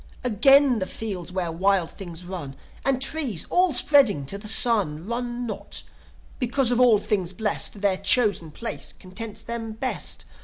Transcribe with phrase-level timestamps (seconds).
[0.23, 2.55] "Again the fields where wild things run!
[2.83, 5.83] And trees, all spreading to the sun, Run not,
[6.39, 10.25] because, of all things blest, Their chosen place contents them best.